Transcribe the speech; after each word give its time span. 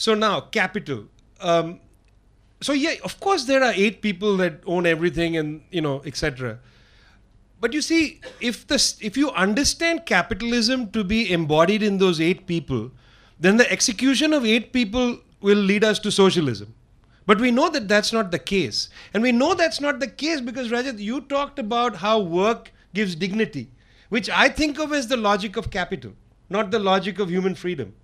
So 0.00 0.14
now 0.14 0.40
capital. 0.40 1.04
Um, 1.40 1.78
so 2.62 2.72
yeah, 2.72 2.94
of 3.04 3.20
course 3.20 3.44
there 3.44 3.62
are 3.62 3.72
eight 3.76 4.00
people 4.00 4.38
that 4.38 4.62
own 4.66 4.86
everything, 4.86 5.36
and 5.36 5.62
you 5.70 5.82
know, 5.82 6.00
etc. 6.06 6.58
But 7.60 7.74
you 7.74 7.82
see, 7.82 8.22
if 8.40 8.66
this, 8.66 8.96
if 9.02 9.18
you 9.18 9.30
understand 9.32 10.06
capitalism 10.06 10.90
to 10.92 11.04
be 11.04 11.30
embodied 11.30 11.82
in 11.82 11.98
those 11.98 12.18
eight 12.18 12.46
people, 12.46 12.90
then 13.38 13.58
the 13.58 13.70
execution 13.70 14.32
of 14.32 14.46
eight 14.46 14.72
people 14.72 15.18
will 15.42 15.58
lead 15.58 15.84
us 15.84 15.98
to 15.98 16.10
socialism. 16.10 16.74
But 17.26 17.38
we 17.38 17.50
know 17.50 17.68
that 17.68 17.86
that's 17.86 18.10
not 18.10 18.30
the 18.30 18.38
case. 18.38 18.88
And 19.12 19.22
we 19.22 19.32
know 19.32 19.52
that's 19.52 19.82
not 19.82 20.00
the 20.00 20.08
case 20.08 20.40
because, 20.40 20.70
Rajat, 20.70 20.98
you 20.98 21.20
talked 21.20 21.58
about 21.58 21.96
how 21.96 22.20
work 22.20 22.72
gives 22.94 23.14
dignity, 23.14 23.70
which 24.08 24.30
I 24.30 24.48
think 24.48 24.78
of 24.78 24.94
as 24.94 25.08
the 25.08 25.18
logic 25.18 25.58
of 25.58 25.70
capital, 25.70 26.14
not 26.48 26.70
the 26.70 26.78
logic 26.78 27.18
of 27.18 27.28
human 27.28 27.54
freedom. 27.54 27.94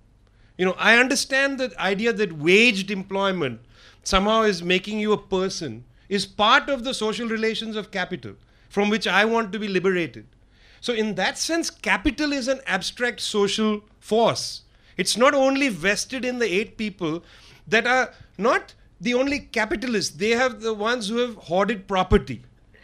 You 0.57 0.65
know, 0.65 0.75
I 0.77 0.97
understand 0.97 1.59
the 1.59 1.79
idea 1.79 2.11
that 2.13 2.33
waged 2.33 2.89
employment 2.91 3.61
somehow 4.03 4.41
is 4.41 4.63
making 4.63 4.99
you 4.99 5.13
a 5.13 5.17
person 5.17 5.83
is 6.09 6.25
part 6.25 6.69
of 6.69 6.83
the 6.83 6.93
social 6.93 7.27
relations 7.27 7.75
of 7.75 7.91
capital 7.91 8.33
from 8.69 8.89
which 8.89 9.07
I 9.07 9.25
want 9.25 9.51
to 9.51 9.59
be 9.59 9.67
liberated. 9.67 10.25
So, 10.81 10.93
in 10.93 11.15
that 11.15 11.37
sense, 11.37 11.69
capital 11.69 12.31
is 12.33 12.47
an 12.47 12.61
abstract 12.65 13.19
social 13.21 13.81
force. 13.99 14.61
It's 14.95 15.17
not 15.17 15.33
only 15.33 15.69
vested 15.69 16.25
in 16.25 16.39
the 16.39 16.51
eight 16.51 16.77
people 16.77 17.23
that 17.67 17.85
are 17.85 18.13
not 18.37 18.73
the 18.99 19.13
only 19.13 19.39
capitalists, 19.39 20.15
they 20.15 20.31
have 20.31 20.61
the 20.61 20.73
ones 20.73 21.07
who 21.07 21.17
have 21.17 21.35
hoarded 21.35 21.87
property, 21.87 22.43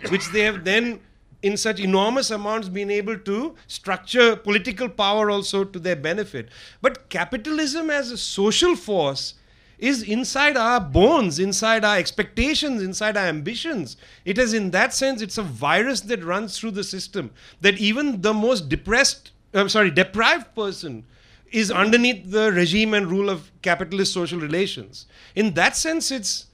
which 0.10 0.30
they 0.32 0.42
have 0.42 0.64
then, 0.64 1.00
in 1.44 1.58
such 1.58 1.80
enormous 1.80 2.32
amounts, 2.32 2.70
been 2.70 2.90
able 2.90 3.20
to 3.20 3.56
structure 3.68 4.36
political 4.36 4.90
power 4.90 5.30
also 5.30 5.64
to 5.66 5.78
their 5.78 5.96
benefit. 5.96 6.50
But 6.82 7.10
capitalism 7.10 7.90
as 7.90 8.12
a 8.12 8.18
social 8.18 8.76
force 8.76 9.36
is 9.78 10.02
inside 10.02 10.56
our 10.56 10.80
bones, 10.80 11.40
inside 11.40 11.84
our 11.84 11.98
expectations, 11.98 12.82
inside 12.82 13.18
our 13.18 13.26
ambitions. 13.26 13.98
It 14.24 14.38
is, 14.38 14.54
in 14.54 14.72
that 14.72 14.94
sense, 14.94 15.22
it's 15.22 15.38
a 15.38 15.44
virus 15.44 16.02
that 16.02 16.24
runs 16.24 16.58
through 16.58 16.72
the 16.72 16.84
system 16.84 17.32
that 17.60 17.78
even 17.78 18.22
the 18.22 18.34
most 18.34 18.70
depressed, 18.70 19.32
I'm 19.54 19.68
sorry, 19.68 19.92
deprived 19.92 20.56
person 20.56 21.04
is 21.52 21.70
underneath 21.70 22.32
the 22.32 22.54
regime 22.54 22.94
and 22.94 23.08
rule 23.08 23.30
of 23.30 23.52
capitalist 23.62 24.14
social 24.14 24.40
relations. 24.40 25.06
In 25.36 25.54
that 25.56 25.76
sense, 25.76 26.10
it's 26.10 26.48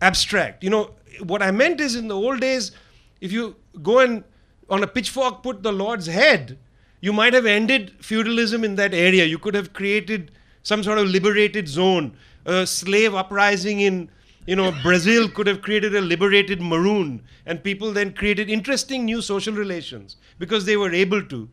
abstract. 0.00 0.64
You 0.64 0.70
know, 0.70 0.90
what 1.20 1.42
I 1.42 1.52
meant 1.52 1.80
is 1.80 1.94
in 1.94 2.08
the 2.08 2.16
old 2.16 2.40
days, 2.40 2.72
if 3.20 3.30
you 3.30 3.54
go 3.82 4.00
and 4.00 4.24
on 4.68 4.82
a 4.82 4.86
pitchfork 4.86 5.42
put 5.42 5.62
the 5.62 5.72
Lord's 5.72 6.06
head, 6.06 6.58
you 7.00 7.12
might 7.12 7.34
have 7.34 7.46
ended 7.46 7.92
feudalism 8.00 8.64
in 8.64 8.76
that 8.76 8.94
area. 8.94 9.24
You 9.24 9.38
could 9.38 9.54
have 9.54 9.72
created 9.72 10.30
some 10.62 10.82
sort 10.82 10.98
of 10.98 11.08
liberated 11.08 11.68
zone. 11.68 12.16
A 12.46 12.66
slave 12.66 13.14
uprising 13.14 13.80
in 13.80 14.10
you 14.46 14.56
know 14.56 14.72
Brazil 14.82 15.28
could 15.28 15.46
have 15.46 15.62
created 15.62 15.94
a 15.94 16.00
liberated 16.00 16.60
maroon, 16.60 17.22
and 17.46 17.62
people 17.62 17.92
then 17.92 18.12
created 18.12 18.50
interesting 18.50 19.04
new 19.04 19.20
social 19.20 19.54
relations 19.54 20.16
because 20.38 20.64
they 20.64 20.76
were 20.76 20.92
able 20.92 21.22
to 21.26 21.48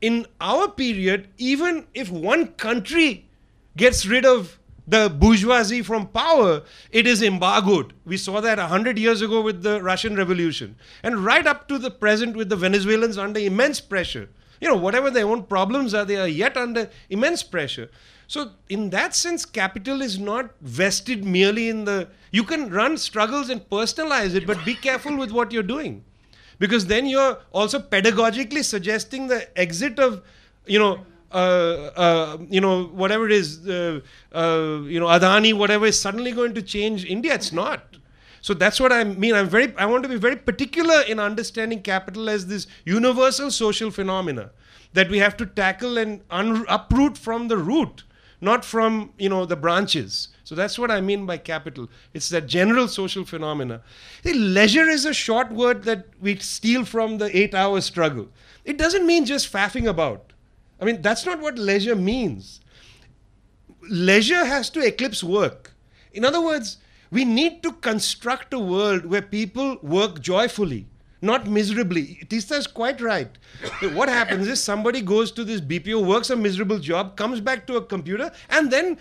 in 0.00 0.26
our 0.40 0.68
period, 0.68 1.28
even 1.38 1.86
if 1.94 2.10
one 2.10 2.48
country 2.48 3.28
gets 3.76 4.06
rid 4.06 4.24
of 4.24 4.58
the 4.86 5.10
bourgeoisie 5.10 5.82
from 5.82 6.06
power, 6.08 6.62
it 6.90 7.06
is 7.06 7.22
embargoed. 7.22 7.92
We 8.04 8.16
saw 8.16 8.40
that 8.40 8.58
100 8.58 8.98
years 8.98 9.22
ago 9.22 9.40
with 9.40 9.62
the 9.62 9.82
Russian 9.82 10.16
Revolution. 10.16 10.76
And 11.02 11.24
right 11.24 11.46
up 11.46 11.68
to 11.68 11.78
the 11.78 11.90
present 11.90 12.36
with 12.36 12.48
the 12.48 12.56
Venezuelans 12.56 13.18
under 13.18 13.40
immense 13.40 13.80
pressure. 13.80 14.28
You 14.60 14.68
know, 14.68 14.76
whatever 14.76 15.10
their 15.10 15.26
own 15.26 15.42
problems 15.42 15.92
are, 15.92 16.04
they 16.04 16.16
are 16.16 16.28
yet 16.28 16.56
under 16.56 16.88
immense 17.10 17.42
pressure. 17.42 17.90
So, 18.28 18.52
in 18.68 18.90
that 18.90 19.14
sense, 19.14 19.44
capital 19.44 20.02
is 20.02 20.18
not 20.18 20.50
vested 20.60 21.24
merely 21.24 21.68
in 21.68 21.84
the. 21.84 22.08
You 22.32 22.42
can 22.42 22.70
run 22.70 22.96
struggles 22.96 23.50
and 23.50 23.68
personalize 23.68 24.34
it, 24.34 24.46
but 24.46 24.64
be 24.64 24.74
careful 24.74 25.16
with 25.16 25.30
what 25.30 25.52
you're 25.52 25.62
doing 25.62 26.04
because 26.58 26.86
then 26.86 27.06
you're 27.06 27.38
also 27.52 27.78
pedagogically 27.78 28.64
suggesting 28.64 29.26
the 29.26 29.58
exit 29.58 29.98
of 29.98 30.22
you 30.66 30.78
know 30.78 31.00
uh, 31.32 31.90
uh, 31.96 32.38
you 32.48 32.60
know 32.60 32.84
whatever 32.84 33.26
it 33.26 33.32
is 33.32 33.66
uh, 33.68 34.00
you 34.86 35.00
know 35.00 35.06
adani 35.06 35.52
whatever 35.52 35.86
is 35.86 36.00
suddenly 36.00 36.32
going 36.32 36.54
to 36.54 36.62
change 36.62 37.04
india 37.04 37.34
it's 37.34 37.52
not 37.52 37.96
so 38.40 38.54
that's 38.54 38.78
what 38.78 38.92
i 38.92 39.02
mean 39.02 39.34
i'm 39.34 39.48
very 39.48 39.74
i 39.76 39.86
want 39.86 40.02
to 40.02 40.08
be 40.08 40.16
very 40.16 40.36
particular 40.36 41.00
in 41.02 41.18
understanding 41.18 41.82
capital 41.82 42.28
as 42.28 42.46
this 42.46 42.66
universal 42.84 43.50
social 43.50 43.90
phenomena 43.90 44.50
that 44.92 45.10
we 45.10 45.18
have 45.18 45.36
to 45.36 45.44
tackle 45.44 45.98
and 45.98 46.20
uproot 46.68 47.18
from 47.18 47.48
the 47.48 47.56
root 47.56 48.04
not 48.40 48.64
from 48.64 49.10
you 49.18 49.28
know 49.28 49.44
the 49.46 49.56
branches 49.56 50.28
so 50.46 50.54
that's 50.54 50.78
what 50.78 50.92
I 50.92 51.00
mean 51.00 51.26
by 51.26 51.38
capital. 51.38 51.90
It's 52.14 52.28
that 52.28 52.46
general 52.46 52.86
social 52.86 53.24
phenomena. 53.24 53.82
Leisure 54.24 54.88
is 54.88 55.04
a 55.04 55.12
short 55.12 55.50
word 55.50 55.82
that 55.82 56.06
we 56.20 56.36
steal 56.36 56.84
from 56.84 57.18
the 57.18 57.36
eight 57.36 57.52
hour 57.52 57.80
struggle. 57.80 58.28
It 58.64 58.78
doesn't 58.78 59.04
mean 59.04 59.24
just 59.24 59.52
faffing 59.52 59.88
about. 59.88 60.32
I 60.80 60.84
mean, 60.84 61.02
that's 61.02 61.24
not 61.24 61.40
what 61.40 61.58
leisure 61.58 61.96
means. 61.96 62.60
Leisure 63.88 64.44
has 64.44 64.68
to 64.70 64.80
eclipse 64.80 65.22
work. 65.22 65.72
In 66.12 66.24
other 66.24 66.40
words, 66.40 66.78
we 67.10 67.24
need 67.24 67.62
to 67.62 67.72
construct 67.72 68.52
a 68.52 68.58
world 68.58 69.06
where 69.06 69.22
people 69.22 69.78
work 69.82 70.20
joyfully, 70.20 70.86
not 71.22 71.46
miserably. 71.46 72.26
Tista 72.28 72.54
is 72.56 72.66
quite 72.66 73.00
right. 73.00 73.30
what 73.94 74.08
happens 74.08 74.48
is 74.48 74.62
somebody 74.62 75.00
goes 75.00 75.30
to 75.32 75.44
this 75.44 75.60
BPO, 75.60 76.04
works 76.04 76.30
a 76.30 76.36
miserable 76.36 76.78
job, 76.78 77.16
comes 77.16 77.40
back 77.40 77.66
to 77.68 77.76
a 77.76 77.84
computer, 77.84 78.32
and 78.50 78.70
then 78.70 78.98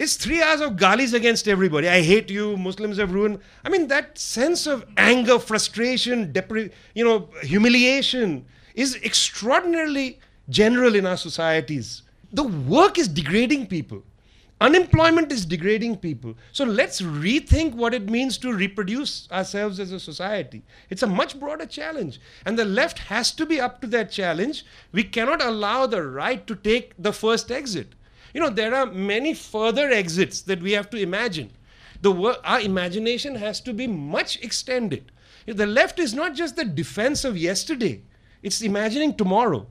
it's 0.00 0.16
three 0.16 0.40
hours 0.40 0.62
of 0.62 0.76
galis 0.76 1.12
against 1.12 1.46
everybody. 1.46 1.86
I 1.86 2.00
hate 2.00 2.30
you. 2.30 2.56
Muslims 2.56 2.96
have 2.96 3.12
ruined. 3.12 3.40
I 3.64 3.68
mean, 3.68 3.88
that 3.88 4.16
sense 4.16 4.66
of 4.66 4.86
anger, 4.96 5.38
frustration, 5.38 6.32
depri- 6.32 6.72
you 6.94 7.04
know, 7.04 7.28
humiliation 7.42 8.46
is 8.74 8.96
extraordinarily 9.04 10.18
general 10.50 10.94
in 10.94 11.06
our 11.06 11.16
societies. 11.16 12.02
The 12.32 12.44
work 12.44 12.98
is 12.98 13.08
degrading 13.08 13.66
people. 13.66 14.02
Unemployment 14.60 15.32
is 15.32 15.46
degrading 15.46 15.96
people. 15.96 16.34
So 16.52 16.64
let's 16.64 17.00
rethink 17.00 17.72
what 17.74 17.94
it 17.94 18.10
means 18.10 18.36
to 18.38 18.52
reproduce 18.52 19.26
ourselves 19.32 19.80
as 19.80 19.90
a 19.90 19.98
society. 19.98 20.62
It's 20.90 21.02
a 21.02 21.06
much 21.06 21.40
broader 21.40 21.64
challenge. 21.64 22.20
And 22.44 22.58
the 22.58 22.66
left 22.66 22.98
has 22.98 23.32
to 23.32 23.46
be 23.46 23.58
up 23.58 23.80
to 23.80 23.86
that 23.86 24.10
challenge. 24.10 24.66
We 24.92 25.02
cannot 25.02 25.42
allow 25.42 25.86
the 25.86 26.02
right 26.02 26.46
to 26.46 26.54
take 26.54 26.92
the 26.98 27.12
first 27.12 27.50
exit. 27.50 27.94
You 28.34 28.40
know, 28.42 28.50
there 28.50 28.74
are 28.74 28.86
many 28.86 29.32
further 29.32 29.90
exits 29.90 30.42
that 30.42 30.60
we 30.60 30.72
have 30.72 30.90
to 30.90 30.98
imagine. 30.98 31.50
The 32.02 32.12
wor- 32.12 32.36
our 32.44 32.60
imagination 32.60 33.36
has 33.36 33.60
to 33.62 33.72
be 33.72 33.86
much 33.86 34.40
extended. 34.42 35.10
The 35.46 35.66
left 35.66 35.98
is 35.98 36.12
not 36.12 36.34
just 36.34 36.56
the 36.56 36.64
defense 36.66 37.24
of 37.24 37.36
yesterday, 37.36 38.02
it's 38.42 38.60
imagining 38.60 39.14
tomorrow. 39.14 39.66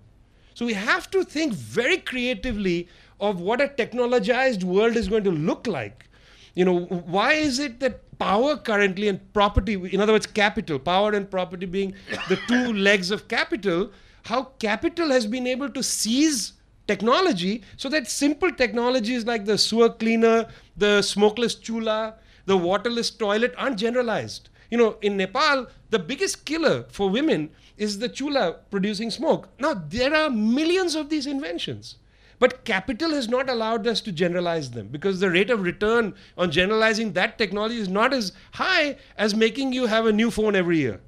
So 0.60 0.66
we 0.66 0.74
have 0.74 1.10
to 1.12 1.24
think 1.24 1.54
very 1.54 2.00
creatively 2.00 2.90
of 3.22 3.40
what 3.40 3.62
a 3.62 3.70
technologized 3.70 4.66
world 4.66 4.98
is 4.98 5.08
going 5.08 5.24
to 5.24 5.32
look 5.32 5.68
like. 5.68 6.10
You 6.54 6.66
know, 6.66 6.80
why 6.82 7.36
is 7.36 7.60
it 7.60 7.80
that 7.80 8.20
power 8.20 8.58
currently 8.58 9.08
and 9.08 9.22
property, 9.32 9.76
in 9.76 10.02
other 10.02 10.12
words, 10.12 10.26
capital, 10.28 10.78
power 10.78 11.14
and 11.14 11.32
property 11.32 11.66
being 11.66 11.94
the 12.28 12.36
two 12.50 12.74
legs 12.88 13.10
of 13.10 13.30
capital, 13.30 13.92
how 14.24 14.44
capital 14.60 15.12
has 15.12 15.26
been 15.26 15.48
able 15.48 15.70
to 15.70 15.82
seize 15.82 16.52
technology 16.88 17.64
so 17.78 17.88
that 17.88 18.10
simple 18.10 18.52
technologies 18.52 19.26
like 19.26 19.46
the 19.46 19.58
sewer 19.58 19.90
cleaner, 19.90 20.46
the 20.76 21.02
smokeless 21.02 21.56
chula, 21.56 22.16
the 22.48 22.58
waterless 22.58 23.10
toilet 23.10 23.54
aren't 23.58 23.80
generalized. 23.80 24.50
You 24.70 24.78
know, 24.78 24.98
in 25.02 25.18
Nepal, 25.18 25.68
the 25.90 26.00
biggest 26.00 26.46
killer 26.46 26.86
for 26.90 27.10
women 27.10 27.50
is 27.78 28.00
the 28.00 28.10
chula 28.10 28.58
producing 28.70 29.10
smoke. 29.10 29.50
Now, 29.60 29.74
there 29.74 30.14
are 30.14 30.30
millions 30.30 30.96
of 30.96 31.10
these 31.10 31.26
inventions. 31.26 31.96
But 32.40 32.64
capital 32.64 33.12
has 33.12 33.28
not 33.28 33.50
allowed 33.50 33.86
us 33.86 34.00
to 34.02 34.14
generalize 34.14 34.72
them 34.72 34.88
because 34.88 35.20
the 35.20 35.30
rate 35.30 35.50
of 35.50 35.62
return 35.62 36.14
on 36.38 36.52
generalizing 36.52 37.12
that 37.14 37.38
technology 37.38 37.80
is 37.80 37.90
not 37.90 38.14
as 38.14 38.32
high 38.54 38.98
as 39.18 39.36
making 39.36 39.74
you 39.74 39.88
have 39.88 40.06
a 40.06 40.14
new 40.14 40.32
phone 40.32 40.56
every 40.56 40.78
year. 40.78 41.02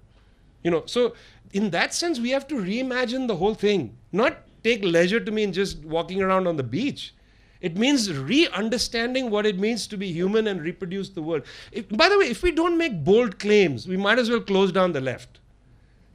You 0.61 0.71
know, 0.71 0.83
so 0.85 1.15
in 1.53 1.69
that 1.71 1.93
sense, 1.93 2.19
we 2.19 2.31
have 2.31 2.47
to 2.49 2.55
reimagine 2.55 3.27
the 3.27 3.37
whole 3.37 3.55
thing, 3.55 3.97
not 4.11 4.39
take 4.63 4.83
leisure 4.83 5.21
to 5.21 5.31
mean 5.31 5.53
just 5.53 5.83
walking 5.85 6.21
around 6.21 6.47
on 6.47 6.57
the 6.57 6.63
beach. 6.63 7.13
It 7.61 7.77
means 7.77 8.11
re 8.11 8.47
understanding 8.47 9.29
what 9.29 9.45
it 9.45 9.59
means 9.59 9.85
to 9.87 9.97
be 9.97 10.11
human 10.11 10.47
and 10.47 10.61
reproduce 10.61 11.09
the 11.09 11.21
world. 11.21 11.43
If, 11.71 11.87
by 11.89 12.09
the 12.09 12.17
way, 12.17 12.25
if 12.25 12.41
we 12.41 12.51
don't 12.51 12.77
make 12.77 13.03
bold 13.03 13.37
claims, 13.37 13.87
we 13.87 13.97
might 13.97 14.17
as 14.19 14.29
well 14.29 14.41
close 14.41 14.71
down 14.71 14.93
the 14.93 15.01
left. 15.01 15.39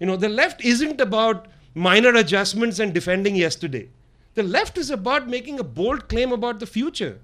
You 0.01 0.07
know, 0.07 0.17
the 0.17 0.29
left 0.29 0.65
isn't 0.65 1.01
about 1.01 1.47
minor 1.75 2.15
adjustments 2.15 2.81
and 2.81 2.93
defending 2.93 3.37
yesterday. 3.37 3.89
The 4.35 4.43
left 4.43 4.77
is 4.77 4.91
about 4.91 5.29
making 5.29 5.61
a 5.61 5.65
bold 5.65 6.09
claim 6.09 6.33
about 6.33 6.59
the 6.59 6.67
future. 6.67 7.19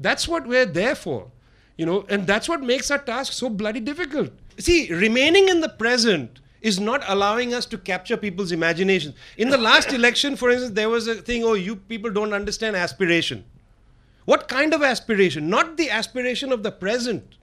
That's 0.00 0.28
what 0.28 0.46
we're 0.46 0.66
there 0.66 0.94
for. 0.94 1.30
You 1.76 1.86
know, 1.86 2.04
and 2.08 2.26
that's 2.26 2.48
what 2.48 2.60
makes 2.60 2.90
our 2.90 2.98
task 2.98 3.32
so 3.32 3.48
bloody 3.48 3.80
difficult. 3.80 4.32
See, 4.58 4.92
remaining 4.92 5.48
in 5.48 5.60
the 5.60 5.68
present 5.68 6.40
is 6.60 6.80
not 6.80 7.04
allowing 7.06 7.54
us 7.54 7.64
to 7.66 7.78
capture 7.78 8.16
people's 8.16 8.50
imagination. 8.50 9.14
In 9.36 9.48
the 9.50 9.56
last 9.56 9.92
election, 10.00 10.34
for 10.34 10.50
instance, 10.50 10.74
there 10.74 10.88
was 10.88 11.06
a 11.06 11.14
thing, 11.14 11.44
oh, 11.44 11.54
you 11.54 11.76
people 11.76 12.10
don't 12.10 12.32
understand 12.32 12.74
aspiration. 12.74 13.44
What 14.28 14.46
kind 14.46 14.74
of 14.74 14.82
aspiration? 14.82 15.48
Not 15.48 15.78
the 15.78 15.88
aspiration 15.88 16.52
of 16.52 16.62
the 16.62 16.70
present, 16.70 17.36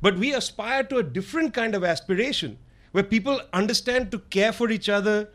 but 0.00 0.16
we 0.16 0.32
aspire 0.32 0.82
to 0.84 0.96
a 0.96 1.02
different 1.02 1.52
kind 1.52 1.74
of 1.74 1.84
aspiration 1.84 2.56
where 2.92 3.04
people 3.04 3.38
understand 3.52 4.10
to 4.12 4.18
care 4.36 4.50
for 4.50 4.70
each 4.70 4.88
other, 4.88 5.28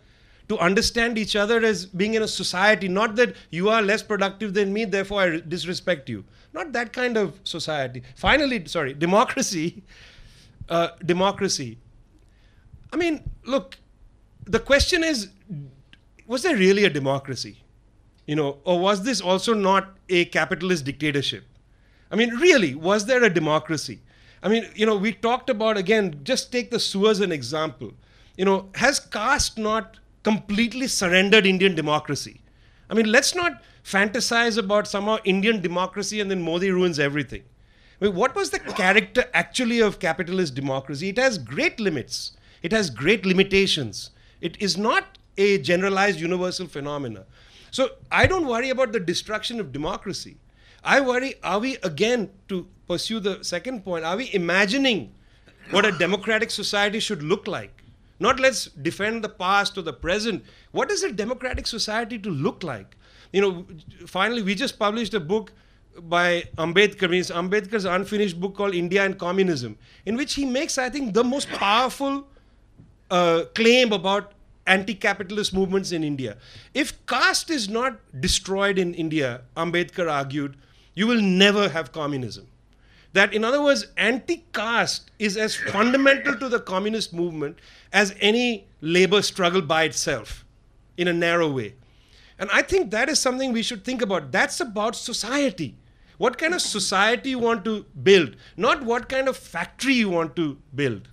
to 0.50 0.58
understand 0.58 1.20
each 1.20 1.36
other 1.36 1.64
as 1.64 1.86
being 1.86 2.16
in 2.16 2.24
a 2.24 2.28
society, 2.28 2.88
not 2.88 3.16
that 3.16 3.36
you 3.52 3.70
are 3.70 3.84
less 3.84 4.02
productive 4.02 4.56
than 4.56 4.74
me, 4.74 4.86
therefore 4.86 5.22
I 5.22 5.40
disrespect 5.48 6.10
you. 6.10 6.26
Not 6.52 6.74
that 6.74 6.94
kind 6.94 7.16
of 7.16 7.40
society. 7.44 8.02
Finally, 8.16 8.66
sorry, 8.66 8.94
democracy. 9.06 9.84
Uh, 10.68 10.88
democracy. 11.06 11.78
I 12.92 12.96
mean, 12.96 13.30
look, 13.46 13.78
the 14.46 14.60
question 14.60 15.04
is 15.04 15.30
was 16.26 16.42
there 16.42 16.56
really 16.56 16.86
a 16.86 16.90
democracy? 16.90 17.62
You 18.28 18.36
know, 18.36 18.58
or 18.66 18.80
was 18.80 19.04
this 19.04 19.22
also 19.22 19.54
not 19.54 19.98
a 20.10 20.26
capitalist 20.26 20.86
dictatorship? 20.86 21.46
I 22.12 22.16
mean, 22.16 22.36
really, 22.36 22.76
was 22.76 23.06
there 23.06 23.24
a 23.24 23.30
democracy? 23.34 24.02
I 24.44 24.50
mean, 24.50 24.68
you 24.76 24.86
know, 24.86 24.98
we 24.98 25.14
talked 25.14 25.50
about, 25.50 25.78
again, 25.78 26.20
just 26.24 26.52
take 26.52 26.70
the 26.70 26.76
as 27.10 27.20
an 27.22 27.32
example. 27.32 27.94
You 28.38 28.46
know, 28.46 28.70
has 28.76 29.00
caste 29.00 29.58
not 29.58 29.98
completely 30.24 30.88
surrendered 30.88 31.46
Indian 31.46 31.74
democracy? 31.74 32.42
I 32.90 32.94
mean, 32.94 33.12
let's 33.12 33.34
not 33.34 33.64
fantasize 33.84 34.58
about 34.58 34.88
somehow 34.88 35.18
Indian 35.24 35.62
democracy 35.62 36.20
and 36.20 36.30
then 36.30 36.42
Modi 36.42 36.70
ruins 36.70 37.00
everything. 37.00 37.44
I 38.02 38.06
mean, 38.06 38.16
what 38.16 38.36
was 38.36 38.50
the 38.50 38.60
character 38.60 39.26
actually 39.34 39.80
of 39.80 40.00
capitalist 40.00 40.54
democracy? 40.54 41.10
It 41.10 41.18
has 41.18 41.38
great 41.38 41.80
limits, 41.80 42.34
it 42.62 42.72
has 42.72 42.90
great 42.90 43.26
limitations. 43.26 44.12
It 44.40 44.56
is 44.62 44.78
not 44.78 45.18
a 45.38 45.58
generalized 45.58 46.20
universal 46.20 46.68
phenomena. 46.68 47.26
So 47.78 47.92
I 48.12 48.26
don't 48.26 48.48
worry 48.48 48.72
about 48.72 48.92
the 48.92 49.00
destruction 49.00 49.60
of 49.60 49.72
democracy. 49.72 50.38
I 50.84 51.00
worry, 51.00 51.36
are 51.44 51.60
we 51.60 51.78
again, 51.84 52.32
to 52.48 52.66
pursue 52.88 53.20
the 53.20 53.44
second 53.44 53.84
point, 53.84 54.04
are 54.04 54.18
we 54.18 54.32
imagining 54.34 55.14
what 55.70 55.86
a 55.86 55.92
democratic 55.92 56.50
society 56.50 57.00
should 57.00 57.22
look 57.22 57.46
like? 57.46 57.84
Not 58.20 58.40
let's 58.40 58.66
defend 58.66 59.24
the 59.24 59.30
past 59.30 59.78
or 59.78 59.84
the 59.84 59.94
present. 59.94 60.44
What 60.72 60.90
is 60.90 61.04
a 61.04 61.12
democratic 61.12 61.68
society 61.68 62.18
to 62.18 62.32
look 62.32 62.64
like? 62.64 62.98
You 63.32 63.42
know, 63.42 63.66
finally, 64.08 64.42
we 64.42 64.56
just 64.56 64.80
published 64.80 65.14
a 65.14 65.20
book 65.20 65.52
by 66.02 66.46
Ambedkar, 66.58 67.12
means 67.12 67.30
Ambedkar's 67.30 67.86
unfinished 67.86 68.40
book 68.40 68.56
called 68.56 68.74
India 68.74 69.06
and 69.06 69.20
Communism, 69.20 69.78
in 70.04 70.16
which 70.16 70.34
he 70.34 70.46
makes, 70.46 70.80
I 70.80 70.90
think, 70.90 71.14
the 71.14 71.24
most 71.24 71.48
powerful 71.50 72.28
uh, 73.12 73.44
claim 73.54 73.94
about 73.94 74.34
anti-capitalist 74.68 75.54
movements 75.54 75.92
in 75.92 76.04
India. 76.04 76.38
If 76.74 77.06
caste 77.08 77.50
is 77.50 77.68
not 77.68 78.00
destroyed 78.22 78.78
in 78.78 78.94
India, 78.94 79.42
Ambedkar 79.56 80.12
argued, 80.12 80.58
you 80.94 81.08
will 81.08 81.22
never 81.22 81.70
have 81.70 81.92
communism. 81.92 82.48
That, 83.14 83.34
in 83.34 83.44
other 83.44 83.64
words, 83.64 83.88
anti-caste 83.96 85.10
is 85.18 85.38
as 85.38 85.56
fundamental 85.56 86.36
to 86.36 86.50
the 86.50 86.60
communist 86.60 87.14
movement 87.14 87.58
as 87.92 88.14
any 88.20 88.68
labor 88.82 89.22
struggle 89.22 89.62
by 89.62 89.84
itself, 89.84 90.46
in 90.98 91.08
a 91.08 91.14
narrow 91.14 91.50
way. 91.50 91.76
And 92.38 92.50
I 92.52 92.62
think 92.62 92.92
that 92.92 93.10
is 93.10 93.20
something 93.20 93.54
we 93.54 93.64
should 93.64 93.84
think 93.84 94.02
about. 94.02 94.32
That's 94.32 94.60
about 94.60 94.96
society. 94.96 95.76
What 96.18 96.38
kind 96.38 96.54
of 96.54 96.62
society 96.62 97.32
you 97.32 97.40
want 97.40 97.64
to 97.66 97.86
build, 98.04 98.36
not 98.56 98.84
what 98.84 99.08
kind 99.08 99.28
of 99.28 99.38
factory 99.38 99.94
you 99.94 100.10
want 100.10 100.36
to 100.36 100.58
build. 100.76 101.10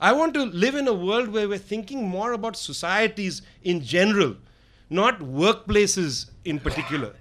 I 0.00 0.12
want 0.12 0.34
to 0.34 0.44
live 0.44 0.76
in 0.76 0.86
a 0.86 0.92
world 0.94 1.28
where 1.28 1.48
we're 1.48 1.58
thinking 1.58 2.06
more 2.06 2.32
about 2.32 2.56
societies 2.56 3.42
in 3.64 3.82
general, 3.82 4.36
not 4.88 5.18
workplaces 5.18 6.30
in 6.44 6.60
particular. 6.60 7.14